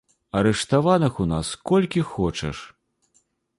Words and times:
Арыштаваных 0.39 1.13
у 1.25 1.27
нас 1.33 1.47
колькі 1.73 2.01
хочаш! 2.17 2.65